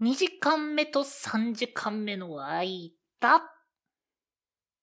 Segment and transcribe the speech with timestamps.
[0.00, 3.42] 2時間目と3時間目の間、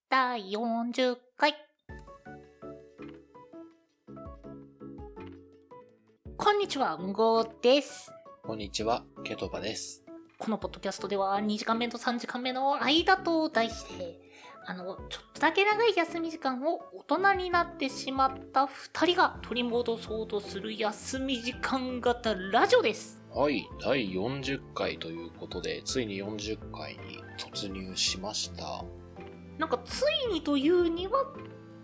[0.10, 1.56] 第40回。
[6.36, 8.12] こんにちは、むごです。
[8.44, 10.04] こんにちは、ケトバです。
[10.38, 14.20] このポッドキャストでは2時間目と3時間目の間と題して、
[14.66, 23.25] あの、ちょっとだけ長い休み時間を大人になってしまった2人が取り戻そうとする休み時間型ラジオです。
[23.36, 28.86] はい、第40回ということで、ついに40回に突入しました。
[29.58, 31.26] なんかついにというには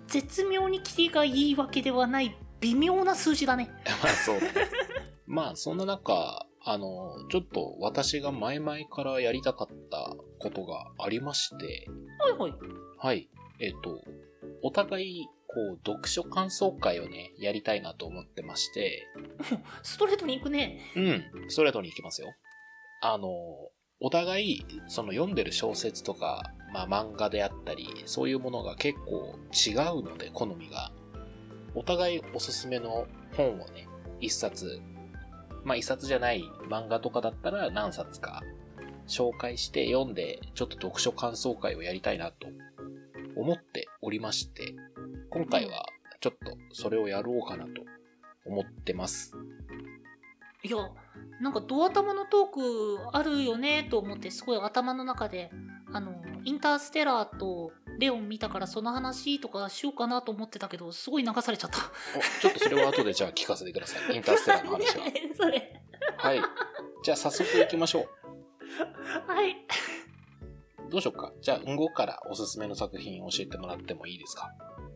[0.08, 3.70] 絶妙にキリがいいわけではない微妙な数字だね。
[4.02, 4.54] まあそうだね。
[5.28, 11.86] まあそんな中、あの、ちょっと私が前々からやりたかったことがありまして、
[12.20, 12.54] はいはい。
[12.98, 14.02] はい、えっ、と、
[14.62, 19.06] お互い、こう、読書感想会をね、やりたいなと思ってまして、
[19.84, 20.80] ストレートに行くね。
[20.96, 22.34] うん、ストレートに行きますよ。
[23.02, 23.28] あの、
[24.00, 30.92] お互い、その読んでる小説とか、まあ漫画であったり、そういうものが結構違うので、好みが。
[31.74, 33.88] お互いおすすめの本をね、
[34.20, 34.82] 一冊、
[35.64, 38.42] まあ一冊じゃない漫画とかだったら何冊か
[39.08, 42.48] 紹介して読んで、ちょっと読書感想会をやりたいなと
[43.36, 44.74] 思っておりまして、
[45.30, 45.86] 今回は
[46.20, 47.84] ちょっとそれをやろうかなと
[48.46, 49.36] 思ってます。
[50.64, 50.78] いや、
[51.40, 55.50] なんかドア頭のトークあるよねと思ってすごい頭の中で、
[55.92, 61.78] あの、インターステラーとレオン見たからその話とかしようかなと思ってたけど、すごい流されちゃった。
[62.18, 64.14] おちょっとそれは後でじゃあ聞かせてください。
[64.16, 65.06] インターステラーの話は。
[65.06, 65.82] 何それ。
[66.18, 66.42] はい。
[67.04, 68.08] じゃあ早速行きましょ
[69.28, 69.52] はい。
[70.88, 70.92] う。
[70.92, 71.32] どうしようか。
[71.42, 74.52] じゃあ、うんごからおすすめの作品を教えてもらってもいいですか？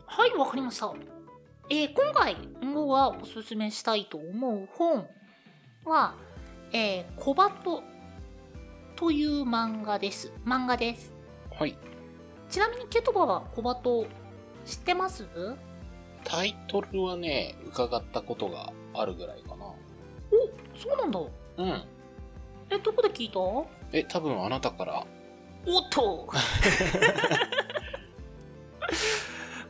[0.05, 0.93] はい、わかりました。
[1.69, 5.07] えー今回、僕がおすすめしたいと思う本
[5.85, 6.15] は、
[6.71, 7.81] えー、コバト
[8.95, 10.31] という漫画です。
[10.45, 11.11] 漫画です。
[11.57, 11.75] はい。
[12.49, 14.05] ちなみにケトバはコバト
[14.65, 15.25] 知ってます？
[16.23, 19.65] タイトルはね、伺ったことがあるぐらいかな。
[20.77, 21.19] そうなんだ。
[21.57, 21.83] うん。
[22.69, 23.39] え、どこで聞いた？
[23.39, 24.99] おえ、多分あなたから。
[24.99, 25.05] っ
[25.89, 26.27] と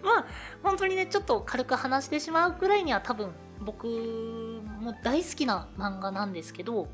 [0.04, 0.26] まあ、
[0.66, 3.32] 本当にね、ちょっと軽く話してしまうくらいには多分
[3.62, 3.86] 僕
[4.82, 6.88] も大好きな漫画なんですけど、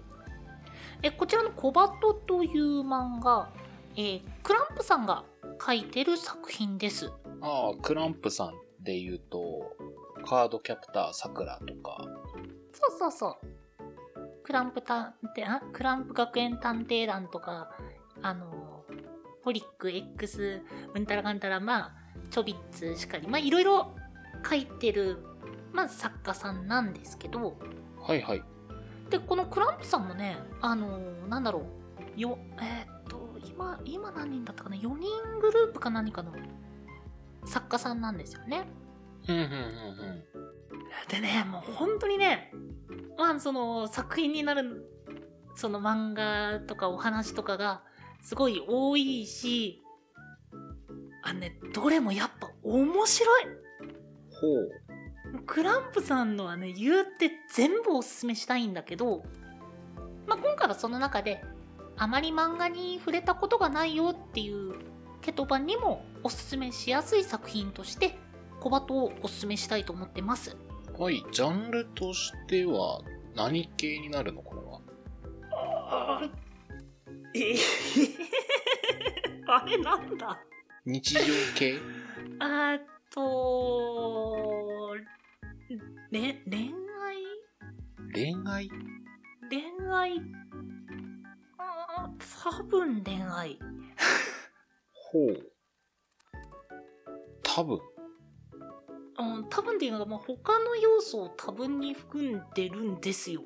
[1.01, 3.49] え、こちらのコバトという漫画、
[3.95, 5.23] えークランプさんが
[5.65, 7.11] 書いてる作品です。
[7.39, 9.73] ああ、クランプさんで言うと、
[10.25, 12.03] カードキャプターさくらとか。
[12.73, 14.43] そうそうそう。
[14.43, 17.71] クランプ探偵、あクランプ学園探偵団とか、
[18.21, 18.83] あの、
[19.45, 20.61] ホリック X、
[20.93, 22.00] うんたらかんたら、まあ、
[22.31, 23.93] チョビッツしかり、まあ、いろいろ
[24.47, 25.17] 書いてる、
[25.73, 27.57] まあ、作家さんなんですけど、
[28.01, 28.43] はいはい。
[29.09, 30.97] で、このクランプさんもね、あの、
[31.27, 31.65] なんだろ
[32.17, 36.31] う、よ、えーっと、今、今何人だったかな ?4 人グループか何かの
[37.45, 38.65] 作家さんなんですよね。
[39.27, 40.23] うんうんうん
[41.07, 42.53] でね、もう本当にね、
[43.17, 44.89] まあその作品になる、
[45.55, 47.83] その漫画とかお話とかが
[48.21, 49.80] すごい多いし、
[51.23, 53.51] あのね、どれもやっぱ面白いうん。
[54.31, 54.47] ほ
[55.39, 55.43] う。
[55.45, 59.23] クランプさんのはね、言うて全部おすすめしたいんだけど、
[60.27, 61.43] まあ今回はその中で、
[61.97, 64.75] あまり漫画に触れたことがないよっていう
[65.21, 68.17] ケトバにもおすすめしやすい作品として、
[68.59, 70.57] コバトをおすすめしたいと思ってます。
[70.97, 73.01] はい、ジャンルとしては
[73.35, 74.81] 何系になるのこれは？
[75.53, 76.29] あ
[77.33, 77.55] え
[79.47, 80.39] あれなんだ？
[80.83, 81.21] 日常
[81.55, 81.79] 系？
[82.39, 82.79] あ
[83.11, 84.95] と、
[86.09, 87.17] れ恋愛？
[88.15, 88.69] 恋愛？
[89.47, 89.61] 恋
[89.91, 90.21] 愛？
[91.59, 93.59] あー多分恋愛。
[94.91, 95.51] ほう。
[97.43, 97.79] 多分。
[99.19, 103.43] うん、多分っていうのが、まあ、他の要素を多分に含んでるんですよ。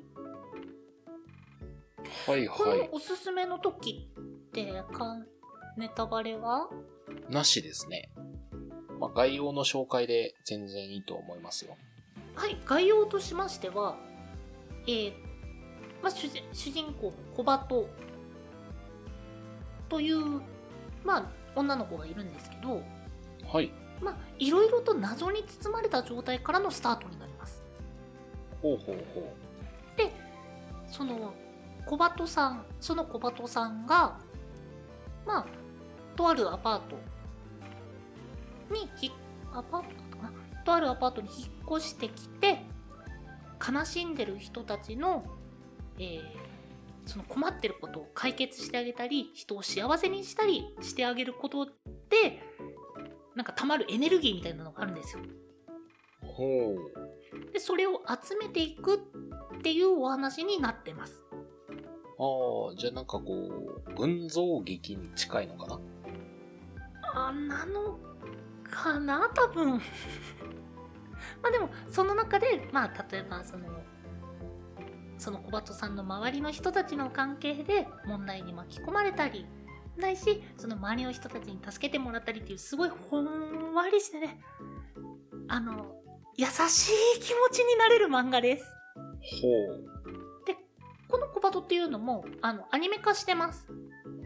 [2.26, 2.78] はいこはい。
[2.78, 5.18] のおすすめの時ってか、
[5.76, 6.70] ネタバレは？
[7.30, 8.10] なしですね。
[8.98, 11.76] まあ、概要の紹介で全然いいと思いますよ。
[12.34, 13.96] はい、概要としましては、
[14.86, 15.12] えー
[16.02, 17.88] まあ、主人主人公の小バト
[19.88, 20.40] という、
[21.04, 22.82] まあ、女の子がいるんですけど、
[23.50, 23.72] はい。
[24.00, 27.62] まあ、いろいろと謎に包まれた状態からのスタートになります。
[28.62, 29.36] ほうほうほ
[30.96, 31.34] その
[31.84, 34.18] 小バトさん、その小バトさんが、
[35.26, 35.46] まあ、
[36.16, 36.96] とあるアパート
[38.70, 39.12] にひ、
[39.52, 40.32] アパートかな
[40.64, 42.62] とあるアパートに引っ越してきて、
[43.66, 45.24] 悲しんでる人たちの、
[45.98, 46.22] えー
[47.08, 51.72] その困ってることを解決してあげたり人を幸せにしたりしてあげることで
[53.36, 55.22] なんかたまるエネルギーみたいなのがあるんですよ。
[56.22, 57.52] ほう。
[57.52, 61.22] でそれを集めていくっていうお話になってます。
[62.18, 63.22] ああ、じゃあなんかこ
[63.86, 65.80] う、群像劇に近いのかな？
[67.14, 68.00] あなの
[68.68, 69.80] かな多分。
[71.42, 73.66] まあでもその中でまあ例えばその
[75.18, 79.46] その小鳩さんの周りの人たちの関係で問題に巻き込まれたり
[79.96, 84.40] ないしその周りの人たちに助けてもらったりっていうすごいほんわりしてね
[85.48, 85.96] あの
[86.36, 88.64] 優しい気持ちになれる漫画です。
[89.40, 89.96] ほ
[91.08, 93.66] この小鳩っていうのもあのアニメ化してます。
[93.70, 93.75] う。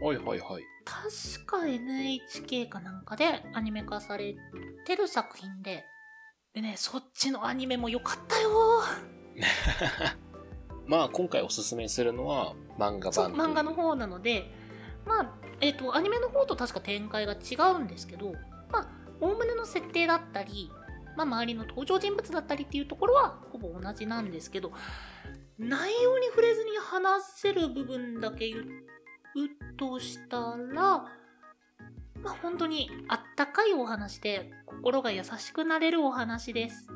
[0.01, 0.63] はいはいはい。
[0.83, 4.35] 確か NHK かなんかでアニメ化され
[4.85, 5.85] てる作品で
[6.53, 8.81] でねそっちのアニメも良かったよ
[10.87, 13.31] まあ今回おすすめするのは漫画版。
[13.33, 14.51] 漫画の方なので
[15.05, 18.33] まあえっ、とアニメの方と確か展開が違うんですけど
[18.71, 18.87] まあ
[19.19, 20.71] おおむねの設定だったり、
[21.15, 24.73] まあ、周りの登場人物だったりっていうところはほぼ同じなんですけど
[25.59, 28.65] 内容に触れずに話せる部分だけ言う
[29.77, 31.05] としたらま
[32.25, 36.87] あ本当にあったかいお話で心が優しくなれるお話です。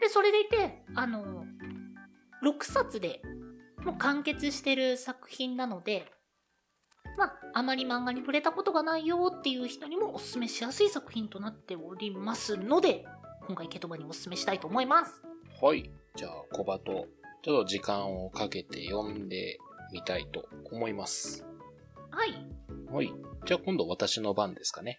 [0.00, 1.44] でそれでいてあの
[2.44, 3.20] 6冊で
[3.84, 6.06] もう完結してる作品なので
[7.16, 13.04] まああまり漫画に触れたことがないよっていう人にもおすすめしやすい作品となっておりますので
[13.46, 15.22] 今回ケトバにおすすめしたいと思います
[15.60, 15.90] はい。
[16.14, 19.58] じゃあ小鳩、ちょっと時間をかけて読んで
[19.92, 21.46] みたいと思います。
[22.10, 22.34] はい
[22.92, 23.12] はい。
[23.46, 24.98] じゃあ今度私の番ですかね。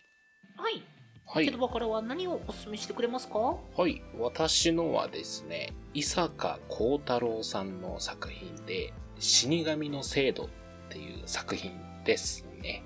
[0.57, 0.83] はい、
[1.25, 1.57] はいケト。
[1.57, 3.39] バからは何をおすすめしてくれますか？
[3.39, 4.01] はい。
[4.17, 10.47] 私のはですね、伊坂幸太郎さんの作品で、死神の制度っ
[10.89, 11.71] ていう作品
[12.03, 12.83] ですね。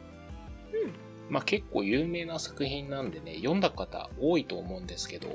[0.74, 0.94] うん
[1.30, 5.28] まあ結構有名な作品なんでね、読んだ方多いと思うんですけど、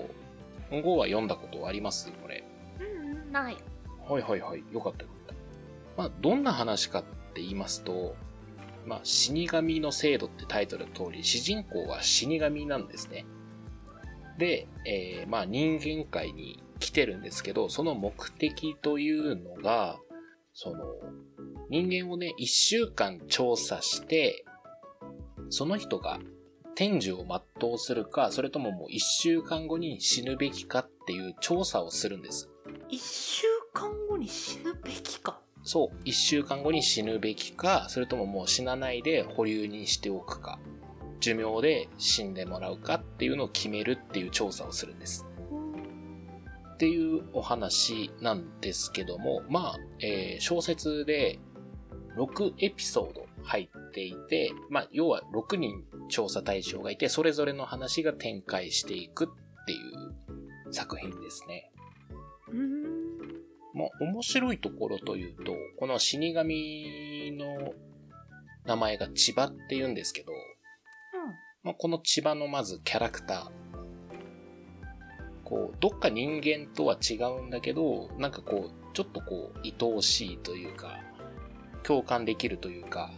[0.70, 2.12] 5は読んだことあります？
[2.22, 2.44] これ。
[2.80, 3.56] うんうんない
[4.06, 4.62] はいはいはい。
[4.72, 5.34] よかったよかった。
[5.98, 7.02] まあどんな話かっ
[7.34, 8.14] て言いますと、
[8.86, 13.26] まあ死神の制度ってタイトルの通り、主人公は死神なんですね。
[14.38, 19.98] で、えーまあ人間界に来てるんですけど、その目的というのが、
[20.54, 20.84] その、
[21.68, 24.44] 人間をね、一週間調査して、
[25.50, 26.20] その人が
[26.76, 27.26] 天寿を
[27.60, 32.48] 全うするか、それとももう一週間後に死ぬべきかっていう調査をするんです。
[32.88, 40.58] 1週間後に死ぬべきかそう、一週間後に死ぬべきか、それとももう死なないで保留にしておくか、
[41.20, 45.26] 寿命で死んでもらうかっていうのを決めるっていう調査をするんです。
[46.72, 51.38] っていうお話なんですけども、まあ、えー小説で
[52.16, 61.70] 6エピソード入っていて、まあ、要は6人調査対象がいて、それぞれの話が展開していくっていう作品ですね。
[63.78, 67.72] まあ、面白いところというと、この死神の
[68.66, 70.32] 名前が千葉って言うんですけど、
[71.62, 73.50] まあ、この千葉のまずキャラクター。
[75.44, 80.98] こう、どっか人間とは違うんだけど、なんかこう、ちょっとこう、愛おしいというか、
[81.84, 83.12] 共感できるというか、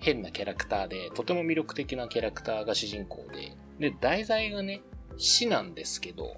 [0.00, 3.56] 変なキャラクターで、とても魅力的なキャラクターが主人公で、
[3.90, 4.82] で、題材がね、
[5.16, 6.36] 死なんですけど、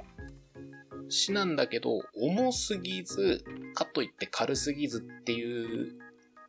[1.11, 5.99] 死なんだけど、重すぎず、かといって軽すぎずっていう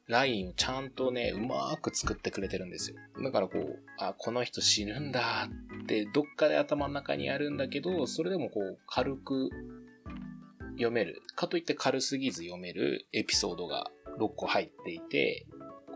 [0.07, 2.97] ラインをちゃんとね、うまーく作ってくれてるんですよ。
[3.23, 5.49] だからこう、あ、この人死ぬんだ
[5.81, 9.49] って、どっかで頭の中にあるんだけど、それでもこう、軽く
[10.73, 11.21] 読める。
[11.35, 13.89] かといって軽すぎず読めるエピソードが
[14.19, 15.45] 6個入っていて、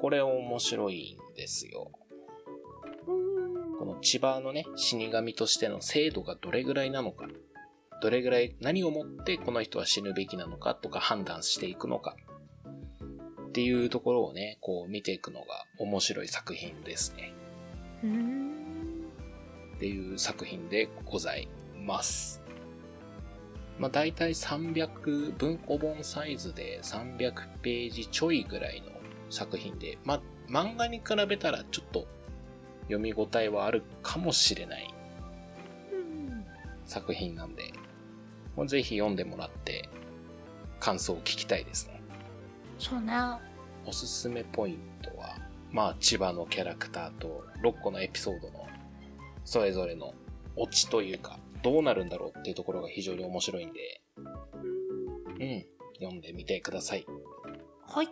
[0.01, 1.91] これ面白いんですよ。
[3.07, 3.25] うん
[3.77, 7.27] この千葉のね、死神としての精度がどれぐらいなのか、
[8.01, 12.15] どれぐらい、何をもってこの人は死ぬべきなのかとか判断していくのか、
[13.47, 17.33] っていうところをね、こう見ていくのが面白い作品ですね。
[19.75, 21.47] っていう作品でござい
[21.85, 22.41] ます。
[23.79, 28.87] まあ大体300文庫本サイズで300ページちょいぐらいの
[29.29, 32.07] 作品で、まあ漫画に比べたらちょっと
[32.83, 34.93] 読み応えはあるかもしれない
[36.85, 37.73] 作品なんで、
[38.55, 39.89] もうぜひ読んでもらって
[40.79, 42.01] 感想を聞きたいですね。
[42.77, 43.13] そうね
[43.85, 45.38] おすすめポイントは、
[45.71, 48.67] まあ千葉のキャラクターと6個のエピソードの
[49.43, 50.13] それぞれの
[50.55, 54.21] オチというか、どうなるんだろうっていうところが非常に面白いんで、う
[55.43, 55.65] ん、
[56.00, 57.05] 読んでみてください。
[57.88, 58.07] はい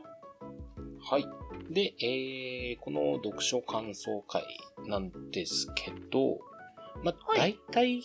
[1.05, 1.25] はい。
[1.69, 4.43] で、えー、この読書感想会
[4.88, 6.39] なんですけど、
[7.03, 8.03] まあ、はい大体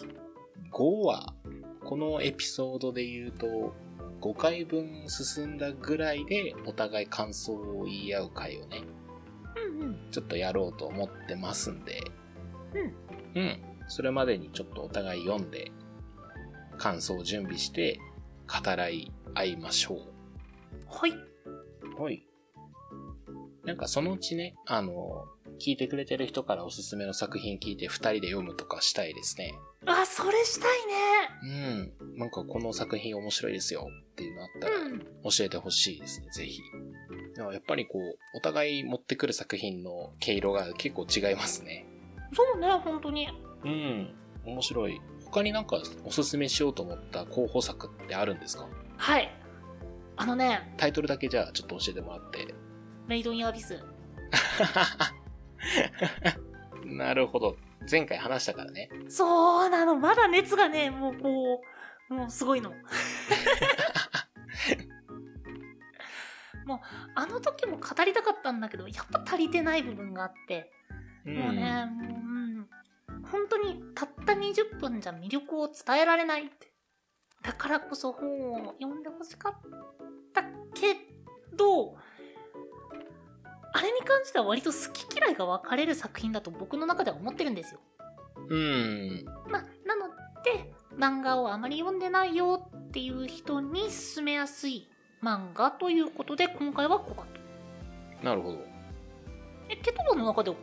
[0.73, 1.35] 5話、
[1.89, 3.73] このエピソードで言うと、
[4.21, 8.83] 5回分進んだぐらいでお互い感想を言い合う回をね、
[9.81, 9.99] うんうん。
[10.11, 12.03] ちょっとやろうと思ってますんで、
[13.35, 13.41] うん。
[13.41, 13.63] うん。
[13.87, 15.73] それまでにちょっとお互い読んで、
[16.77, 17.99] 感想を準備して、
[18.47, 19.99] 語らい合いましょう。
[20.91, 21.13] はい。
[21.99, 22.23] はい。
[23.65, 25.25] なんかそのうちね、あの、
[25.59, 29.55] 聞いてくれてる人からおすすめの作品聞いて二人で読むとかしたいですね。
[29.91, 31.93] あ、それしたいね。
[32.03, 32.19] うん。
[32.19, 34.99] なんかこの作品面白いですよっていうのあったらうん。
[35.01, 35.07] 教
[35.45, 36.61] えてほしいですね、ぜひ。
[37.35, 41.87] でもやっぱりこう、お互い持ってくる作品の毛色が結構違いますね。
[42.35, 43.29] そうね、本当に。
[43.65, 44.15] うん。
[44.45, 45.01] 面白い。
[45.25, 48.69] 他になんかおすすめしようと思った候補作ってあるんですか？
[48.97, 49.31] はい。
[50.17, 52.55] あのね、タイトルだけじゃあちょっと教えてもらって。
[53.07, 53.79] メイドインアビス。
[56.85, 57.57] なるほど。
[57.91, 58.89] 前回話したからね。
[59.09, 61.63] そうなの、まだ熱がね、もうこ
[62.11, 62.71] う、もうすごいの。
[66.67, 66.81] もう、
[67.15, 70.71] あの時も語りたかったんだけど、やっぱ足りてない部分があって、
[71.25, 72.69] もうね、もう、うん、
[73.31, 76.71] 本当にたった20分じゃ魅力を伝えられないって。
[77.43, 79.55] だからこそ本を読んでほしかっ
[80.35, 80.43] た
[80.75, 80.97] け
[81.57, 81.97] ど、
[83.73, 87.81] あれに関しては割と好き嫌いが分かれる作品だと僕の中では思ってるんですよ。
[88.49, 89.25] うん。
[89.51, 90.09] まあ、なの
[90.45, 94.89] で、漫画をあまり読んでないよっていう人に勧めやすい
[95.23, 97.29] 漫画ということで、今回はコバト。
[98.25, 98.59] なるほど。
[99.69, 100.57] え、ケトバの中での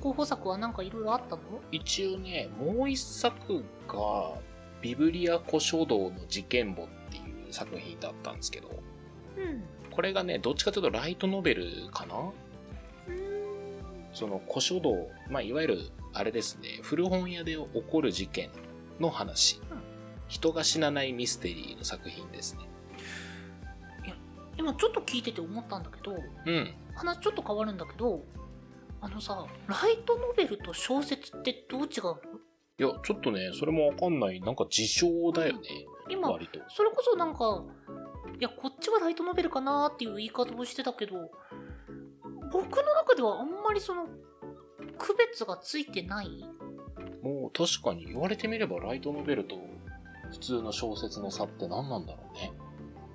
[0.00, 1.42] 候補作はなんかいろいろあったの？
[1.72, 4.34] 一応ね、もう一作が、
[4.80, 8.68] ビブリア古書道の事件簿っていう作品だったんですけど、
[9.36, 9.64] うん。
[9.92, 12.16] これがね、どっちかというとライトノベルかな？
[14.12, 15.78] その古書道、まあ、いわゆる、
[16.12, 18.50] あれですね、古本屋で起こる事件
[18.98, 19.60] の話。
[19.70, 19.82] うん
[20.28, 22.60] 人が死なないミステリーの作品ですね。
[24.56, 26.74] 今ちょっと聞いてて思ったんだけど、うん。
[26.94, 28.24] 話ちょっと変わるんだけど、
[29.02, 32.16] あのさ、ライトノベルと小説ってどう違うの？
[32.78, 34.40] いや、ちょっとね、それもわかんない。
[34.40, 35.60] なんか自称だよね。
[36.08, 36.60] 今、割と。
[36.70, 37.62] それこそなんか、
[38.42, 41.30] いや、こっちはライトノベルかなっていう言い方をしてたけど、
[42.50, 44.08] 僕の中ではあんまりその、
[44.98, 46.44] 区別がついてない？
[47.22, 49.54] もう確かに言われてみればライトノベルと
[50.32, 52.52] 普通の小説の差って何なんだろうね。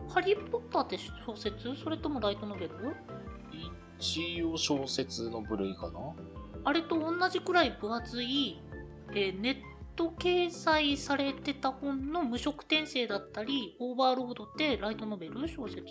[0.07, 1.75] ハリー・ポッターって小説？
[1.75, 2.71] それともライトノベル？
[3.99, 5.99] 一応小説の部類かな。
[6.63, 8.61] あれと同じくらい分厚い、
[9.11, 9.55] えーネッ
[9.97, 15.81] ト掲載されてた本の無色転生だったり、オーバーロードってライトノベル小説？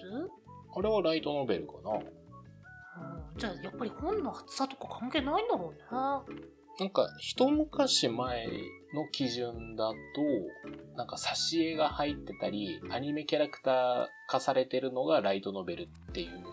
[0.75, 5.79] あれはライトノベルかなうんじゃあやっぱり本の厚さとか関係ないんだろうね。
[6.79, 8.47] なんか、一昔前
[8.95, 9.97] の基準だと、
[10.95, 16.45] なんか挿絵が入ってたり、アニメキャラクター化されてるのがライトノベルっていう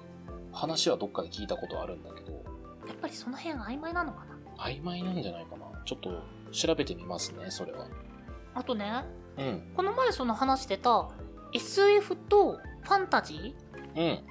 [0.53, 2.31] 話はどっかで聞いたことあるんだけど、
[2.87, 4.65] やっぱりその辺曖昧なのかな？
[4.65, 5.65] 曖昧なんじゃないかな。
[5.85, 6.09] ちょっと
[6.53, 7.87] 調べてみますね、それは。
[8.53, 9.03] あとね、
[9.37, 11.09] うん、この前その話してた
[11.53, 13.55] SF とファンタジ
[13.95, 14.21] うん、ー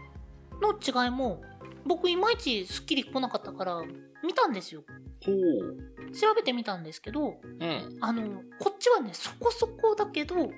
[0.61, 1.43] の違いも
[1.85, 3.83] 僕いまいちすっきり来なかったから
[4.25, 4.85] 見たんですよ。
[5.25, 10.51] ほう、調べてみたんですけど、うん、あの、こっちはね、そこそこだけど、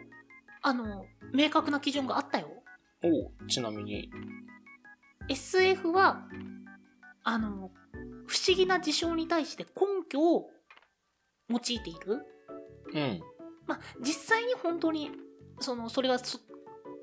[0.63, 2.49] あの、明確な基準があったよ。
[3.03, 4.11] ほう、ちなみに、
[5.29, 6.27] SF は、
[7.23, 7.71] あの、
[8.27, 10.51] 不思議な事象に対して根拠を
[11.49, 12.27] 用いている？
[12.93, 13.21] うん、
[13.67, 15.11] まあ、実際に本当に、
[15.61, 16.39] その、それがそ、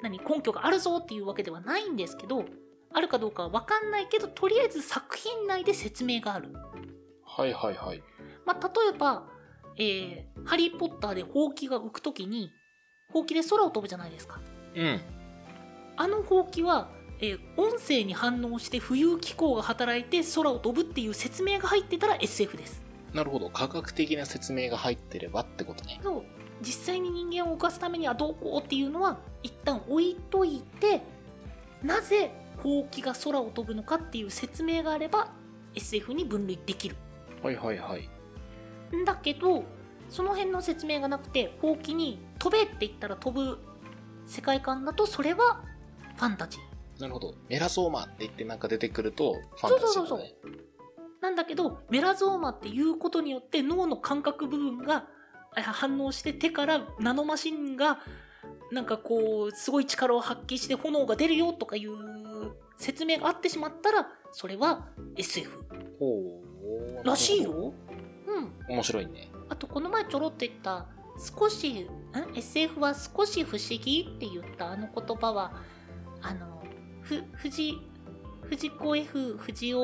[0.01, 2.45] 何、根拠があるぞっていうわけではないんですけど、
[2.93, 6.53] あるかどうかはわかんないけど、とりあえず作品内で説明がある。
[7.25, 8.03] はいはいはい。
[8.45, 9.27] まあ、例えば、
[9.77, 12.51] えー、ハリー・ポッターでほうきが浮くときに、
[13.11, 14.41] ほうきで空を飛ぶじゃないですか。
[14.75, 15.01] うん、
[15.97, 22.81] あのほうきは、えー音声に反応して浮遊機構が働いて空を飛ぶっていう説明が入ってたら SF です。
[23.13, 23.49] なるほど。
[23.49, 25.99] 科学的な説明が入ってればってことね。
[26.03, 26.23] そう
[26.61, 31.01] 実際に人間を動かすためにはどうこうっていうのは一旦置いといて
[31.81, 35.31] なぜほうきが空を飛ぶのかっていう説明があれば
[35.73, 36.95] SF に分類できる
[37.41, 38.07] はいはいはい。
[38.95, 39.63] んだけど
[40.09, 43.57] その辺の説明がなくてほうきに飛べって言ったら飛ぶ
[44.27, 45.63] 世界観だとそれは
[46.15, 47.33] ファンタジーなるほど。
[47.49, 49.79] メラソーマって言ってなんか出てくると、ファンタジーだね。
[49.79, 50.70] そうそうそう
[51.21, 55.05] なんだけどメラゾーマっていうことによって脳の感覚部分が
[55.55, 57.99] あ反応して手からナノマシンが
[58.71, 61.91] なんかこうすごい力を発揮して炎が出るよとかいう
[62.77, 64.87] 説明があってしまったらそれは
[65.17, 65.63] SF
[65.99, 66.41] ほ
[67.03, 67.05] う。
[67.05, 67.43] らしい。
[67.43, 67.73] よ。
[68.27, 68.75] うん。
[68.75, 69.29] 面白いね。
[69.49, 70.87] あとこの前ちょろっと言った
[71.37, 71.87] 少しん
[72.35, 75.51] ？SF は少し不思議って言ったあの言葉は
[76.21, 76.63] あの
[77.01, 77.77] ふ藤
[78.43, 79.77] 藤子 F 不二雄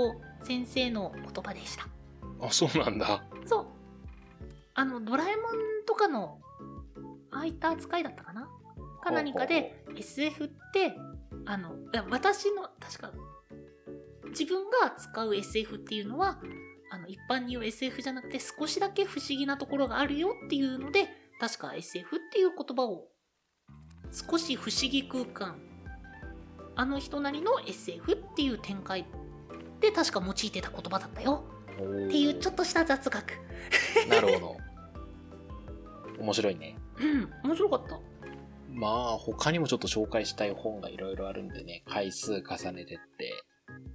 [0.44, 1.88] 先生の言葉でした。
[2.40, 3.24] あ、そうなんだ。
[3.46, 3.66] そう。
[4.74, 6.40] あのドラえもんとかの
[7.32, 8.48] ああいった扱いだったかな？
[9.08, 10.96] か何かで SF って
[11.46, 11.76] あの
[12.10, 13.12] 私の確か
[14.30, 16.40] 自分が使う SF っていうのは
[16.92, 21.08] あの一般に言う SF じゃなくて少しだけ不思議なところがあるよっていうので
[21.40, 23.08] 確か SF っていう言葉を
[24.12, 25.60] 少し不思議空間
[26.76, 29.06] あの人なりの SF っていう展開
[29.80, 33.34] で確か用いてた言葉だったよっっていうちょっとした雑学
[34.10, 34.58] なるほど。
[36.20, 36.76] 面白いね。
[37.00, 38.00] うん面白かった
[38.72, 43.44] まあ、他にもちょっと紹介したい本がいろいろあるんでね、回数重ねてって、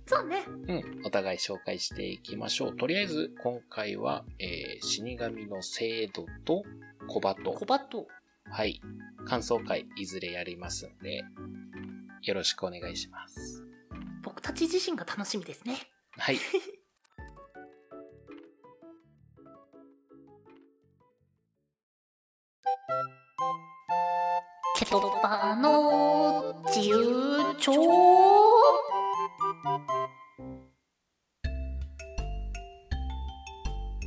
[0.07, 2.77] そうねうん、お互い紹介していきましょう。
[2.77, 6.65] とりあえず、今回は、えー、死神の制度と
[7.07, 8.07] 小バト小バット
[8.51, 8.81] はい。
[9.25, 11.23] 感想会、いずれやりますんで、
[12.25, 13.62] よろしくお願いします。
[14.23, 15.77] 僕たち自身が楽しみですね。
[16.17, 16.39] はい。
[24.79, 27.73] ケトバの自由帳。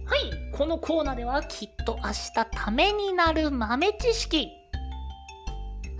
[0.05, 0.51] はい。
[0.53, 4.49] このコーナーではきっと明日ためになる豆知識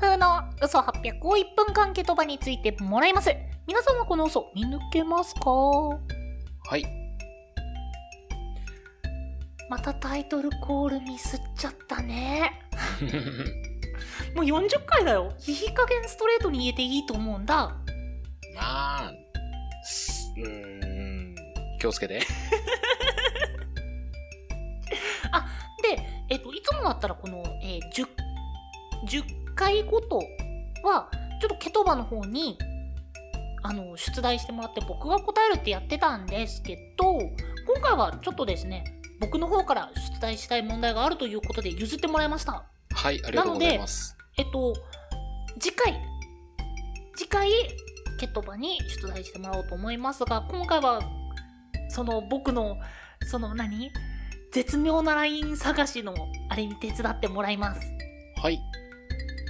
[0.06, 3.32] 風の嘘800を1分間ケトバについてもらいます。
[3.66, 5.50] 皆さんはこの嘘見抜けますか？
[5.50, 5.98] は
[6.78, 6.86] い。
[9.68, 12.52] またタイトルコールミスっちゃったね。
[14.36, 15.34] もう40回だよ。
[15.48, 17.76] いい加減ストレートに言えていいと思うんだ。
[18.56, 19.12] まあ、
[19.84, 20.48] すうー
[21.32, 21.36] ん、
[21.80, 22.20] 気をつけて。
[25.82, 26.00] で、
[26.30, 28.08] えっと、いつもだったらこの、えー 10,
[29.08, 30.18] 10回ごと
[30.84, 31.10] は、
[31.42, 32.58] ちょっとケトバの方に、
[33.64, 38.84] あの、出題してもらって僕が答えるってやってたんですけど、今回はちょっとですね、
[39.20, 42.64] 僕の方から出題したい問題があるということで譲ってもらいました。
[42.92, 44.16] はい、ありがとうございます。
[44.38, 44.74] えっと、
[45.60, 46.00] 次回、
[47.16, 47.50] 次回、
[48.20, 51.02] ケトバに出題してもらおうと思いますが、今回は、
[51.90, 52.78] その僕の、
[53.26, 53.92] その何
[54.52, 56.14] 絶妙なライン探しの
[56.50, 57.82] あれに手伝ってもらいます。
[58.42, 58.60] はい。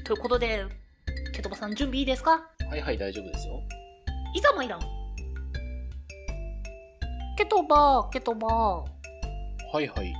[0.06, 0.64] ということで、
[1.34, 2.48] ケトバさん準備いいですか？
[2.70, 3.60] はいはい、大丈夫ですよ。
[4.36, 4.80] いざ参らん。
[7.36, 8.86] ケトバ、ケトバ、は
[9.82, 10.14] いはい。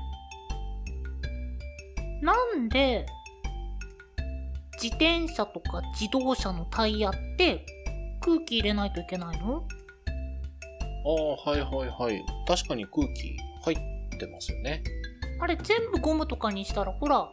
[2.24, 3.06] なんで、
[4.82, 7.64] 自転車とか自動車のタイヤって
[8.22, 9.68] 空気入れないといけないの？
[10.08, 12.26] ああ、はいはいはい。
[12.48, 14.82] 確かに空気入ってますよね。
[15.40, 17.30] あれ全部ゴムとかにしたらほら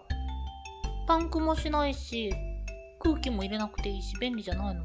[1.07, 2.33] パンクもしないし
[3.01, 4.83] 空気も入れなくていいし便利じゃないの？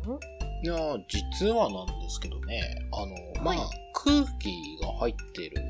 [0.64, 4.50] いやー、実はなんですけどね、あの、まあ、はい空気
[4.82, 5.62] が入ってる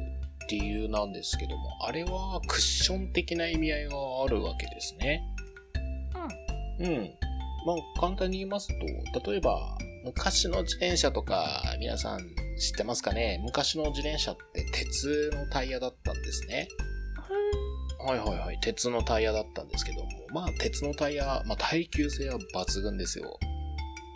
[0.49, 5.23] 理由なんですけども、あれはクッション的な意味合いがあるわけですね。
[6.79, 7.11] うん。
[7.65, 13.41] まあ、簡単に言いますと、例えば、昔の自転車とか、皆さん知ってますかね？
[13.43, 16.67] 昔の自転車って鉄のタイヤだったんですね。
[17.99, 18.59] はいはいはい。
[18.61, 23.37] 鉄のタイヤだったんですけども、まあ、鉄のタイヤ、まあ、耐久性は抜群ですよ。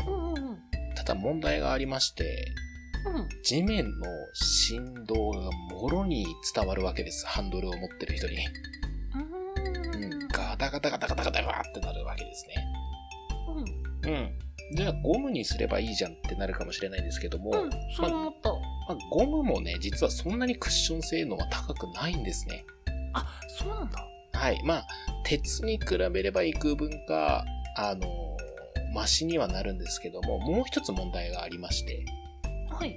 [0.07, 0.57] うんうんうん
[0.95, 2.53] ただ問題がありまして、
[3.05, 7.25] うん地面の振動がもろに伝わるわけです。
[7.25, 8.37] ハンドルを持ってる人に。
[9.15, 10.27] うんうん。
[10.27, 12.55] ガタガタガタガタガタガタってなるわけですね。
[14.03, 14.39] うんうん。
[14.73, 18.57] じゃあゴムにすればいいじゃんってなるかもしれないんですけども、うんそう思ったま
[18.89, 22.63] あゴムもね、実はそんなにクッション性能は高くないんですね。
[23.13, 24.61] あそうなんだはい。
[24.63, 24.87] まあ、
[25.23, 27.45] 鉄に比べれば幾分か、
[27.77, 28.37] あの
[28.93, 32.05] マシにはなるんですけども、もう一つ問題がありまして、
[32.69, 32.95] はい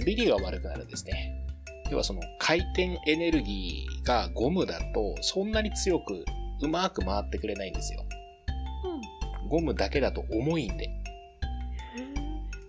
[0.00, 1.34] 滑りが悪くなるんですね。
[1.90, 6.24] 要はその回転エネルギーがゴムだとそんなに強く
[6.62, 8.04] うまく回ってくれないんですよ。
[8.84, 10.84] うんゴムだけだと重いんで。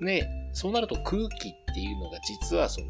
[0.01, 2.87] へで、そうなると空気っていうのが実はその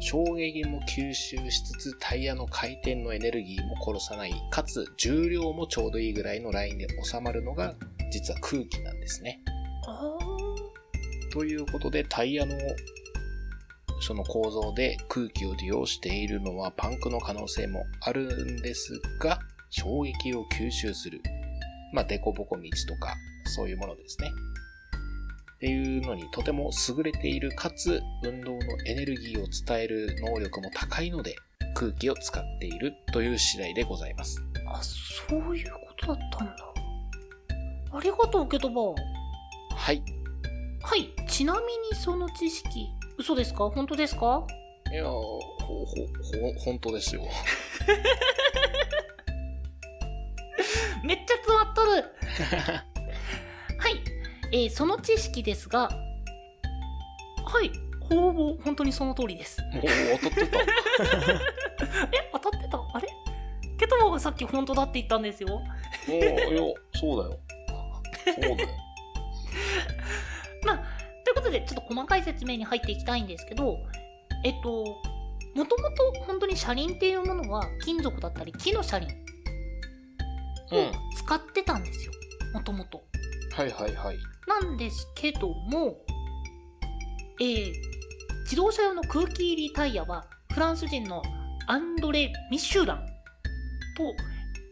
[0.00, 7.74] 衝撃も吸収しつつタイヤの回転のエネルギーも殺さない、かつ重量もちょうどいいぐらいのラインで収まるのが
[8.10, 9.40] 実は空気なんですね。
[11.32, 12.56] ということで、タイヤの
[14.00, 21.20] その構造で空気を利用しているのはパンクの可能性もあるんですが、衝撃を吸収する。
[21.92, 24.30] まあ、デコボコ道とか、そういうものですね。
[25.60, 31.36] っていうのにとても優れているかつ運動のエネルギーを伝える能力も高いので
[31.74, 34.42] 空気を使っているという次第でございます。
[34.66, 36.56] あ、そういうことだったんだ。
[37.92, 38.80] ありがとう、ケトバ。
[39.76, 40.02] はい。
[40.82, 43.68] はい、ちなみにその知識、嘘ですか？
[43.68, 44.46] 本当ですか？
[44.90, 45.84] いやー、ほ、ほ、ほ、
[46.58, 47.22] 本当ですよ。
[51.04, 52.86] めっちゃ詰まっとるはい、
[54.52, 59.60] えーその知識ですが、はい、ほぼ本当にその通りです。
[59.62, 59.82] もう
[60.22, 60.58] 当たってた。
[62.12, 62.78] え、当たってた？
[62.94, 63.08] あれ？
[63.78, 65.62] ケトバがさっき本当だって言ったんですよ。
[66.08, 66.30] おいや、
[66.94, 67.38] そうだよ。
[68.24, 68.58] そうだよ。
[70.66, 70.76] まあ、
[71.24, 73.78] ということで、ちょっと細かい説明に入っていきたいんですけど、
[74.44, 74.84] えっと、
[75.54, 79.08] もともと本当に車輪っていうものは金属だったり木の車輪
[80.72, 80.78] うん。
[80.88, 82.12] を使ってたんですよ。
[82.52, 83.02] もともと。
[83.52, 84.18] はいはいはい。
[84.46, 85.96] なんですけども、
[87.40, 87.72] えー
[88.44, 91.22] 自動車用の空気入りタイヤはフランス人の
[91.68, 93.06] アンドレ・ミシュラン
[93.96, 94.12] と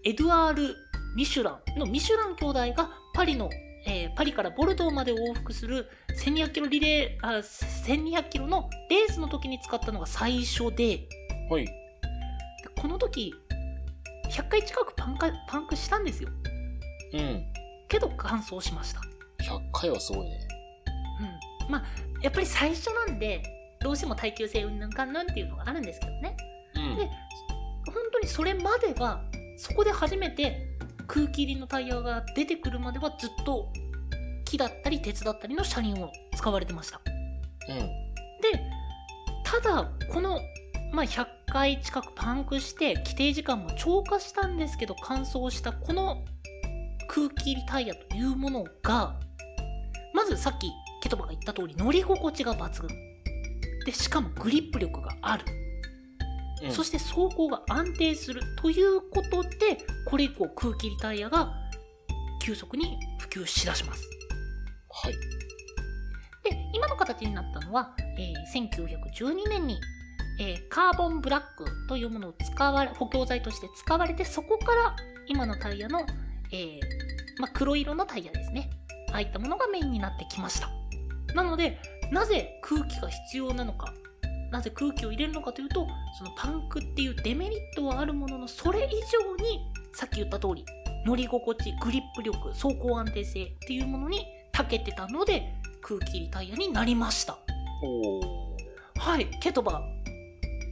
[0.04, 0.74] エドワール・
[1.14, 3.48] ミシュランのミシュラン兄弟がパリの、
[3.86, 5.86] えーパリからボルドーまで往復する
[6.20, 11.08] 1200キロリレーあ1200キロのレースの時に使ったのが最初でで
[11.48, 11.68] はい。
[12.80, 13.32] この時
[14.32, 16.30] 100回近くパンカパンクしたんですよ
[17.12, 17.44] うん。
[17.88, 19.00] けど完走しました
[19.42, 20.48] 100回はすごいね。
[21.66, 21.84] うん、まあ
[22.20, 23.42] やっぱり最初なんで
[23.80, 26.36] どうしても耐久性うんぬんかんぬんっていうのがあるんですけどね
[26.74, 26.96] うん。
[26.96, 27.06] で
[27.86, 29.22] 本当にそれまでは
[29.56, 30.68] そこで初めて
[31.06, 33.72] 空気入りのタイヤが出てくるまではずっと
[34.44, 37.00] 木だったり鉄だったりの車輪を使われてました
[37.68, 37.76] うん。
[38.40, 38.62] で
[39.44, 40.40] ただこの、
[40.92, 46.24] まあ、100回近くパンクして規定時間も超過したんですけど乾燥したこの
[47.08, 49.18] 空気入りタイヤというものが
[50.14, 50.70] まずさっき
[51.02, 52.90] ケトバが言った通り乗り心地が抜群
[53.84, 55.44] でしかもグリップ力がある、
[56.62, 56.70] うん。
[56.70, 61.54] そして走行が安定するということでこれ以降空気入りタイヤが
[62.42, 64.02] 急速に普及しだします
[64.90, 65.12] はい。
[65.12, 69.80] で今の形になったのは、えー1912年に、
[70.40, 76.06] えーカーボンブラックというものを使われ補強材として使われてそこから今のタイヤの、
[76.52, 76.80] えー
[77.38, 78.70] まあ、黒色のタイヤですね
[79.12, 80.68] ああいったものがメインになってきました
[81.34, 81.78] なので
[82.10, 83.92] なぜ空気が必要なのか
[84.50, 85.86] なぜ空気を入れるのかというと
[86.18, 89.60] そのパンクっていうデメリットはあるもののそれ以上に
[89.92, 90.64] さっき言った通り
[91.04, 97.38] 乗り心地グリップ力走行安定性っていうものに長けてたので空気入りタイヤになりました。
[98.98, 99.80] はいケトバ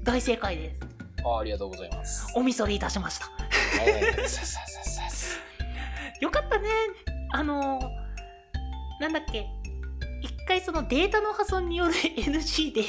[0.03, 0.81] 大正解です
[1.25, 2.27] あありがとうございます。
[2.35, 3.89] おみそれいたしましたは
[4.25, 4.29] い。
[4.29, 5.46] さささささ。
[6.21, 6.69] よかったね。
[7.33, 8.07] あのー
[8.99, 9.47] なんだっけ。
[10.23, 12.83] 一回そのデータの破損による NG で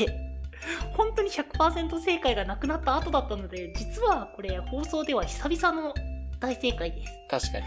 [0.96, 5.94] 本当に100%正解がなくなった後だったので実はこれ放送では久々の
[6.40, 7.13] 大正解です。
[7.30, 7.66] 確かに。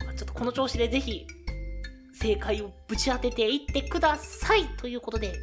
[0.06, 1.26] まあちょっとこの調子でぜひ
[2.14, 4.64] 正解をぶち当てていってください。
[4.76, 5.34] ということで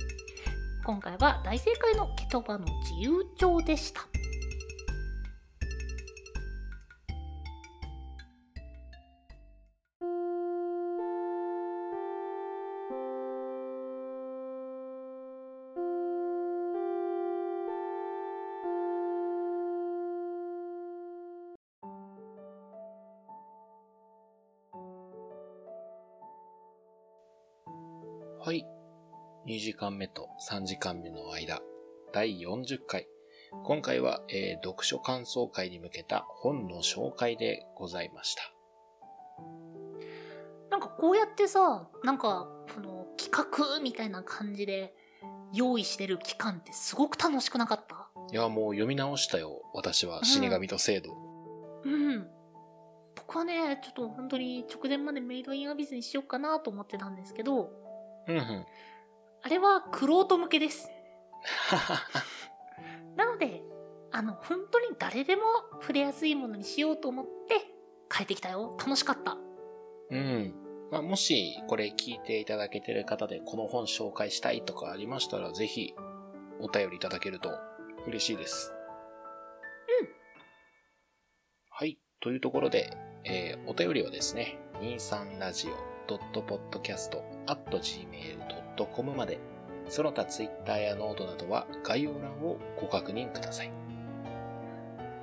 [0.83, 4.01] 今回は大正解のケトバの自由帳でした
[29.53, 31.61] 2時間目と3時間目の間、
[32.11, 33.07] 第40回。
[33.63, 38.51] 今回は、えー読書感想会に向けた本の紹介でございました。
[40.71, 43.29] なんかこうやってさなんかこの企
[43.75, 44.95] 画みたいな感じで
[45.53, 48.09] 用意してる期間ってすごく楽しくなかった？
[48.31, 49.61] いや、もう読み直したよ。
[49.75, 51.13] 私は死神と制度。
[51.83, 52.27] うん
[53.15, 57.69] 僕はねちょっと本当に直前までメイドインアビスにしようかなと思ってたんですけど
[58.27, 58.65] うんうん。
[59.43, 60.89] あれはクロート向けです
[63.15, 63.61] なので
[64.11, 65.43] あの本当に誰でも
[65.81, 67.55] 触れやすいものにしようと思って
[68.11, 69.37] 変えてきたよ楽しかった
[70.09, 70.53] うん。
[70.91, 75.95] まあ、もし、これ聞いていただけてる方で、この本紹介したいとかありましたら、ぜひ、
[76.59, 77.49] お便りいただけると
[78.05, 78.71] 嬉しいです。
[80.01, 80.09] うん。
[81.71, 81.97] はい。
[82.19, 84.59] というところで、えーお便りはですね、
[88.75, 89.39] 23radio.podcast.gmail.com まで、
[89.89, 93.71] その他 Twitter やノートなどは概要欄をご確認ください。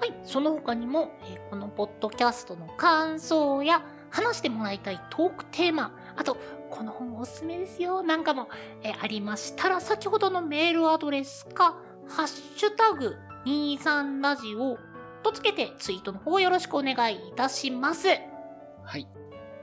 [0.00, 6.36] はい、その他にも、えーこのポッドキャストの感想や話してもらいたいトークテーマ、あと、
[6.70, 8.48] この本おすすめですよ、なんかも、
[8.82, 11.76] えありましたら、先ほどのメールアドレスか、
[12.08, 14.78] ハッシュタグ23ラジオ
[15.22, 18.08] とつけてツイートの方よろしくお願いいたします。
[18.08, 19.06] はい。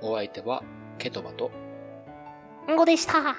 [0.01, 0.61] お相手は、
[0.97, 1.51] ケトバと、
[2.69, 3.35] んごでした。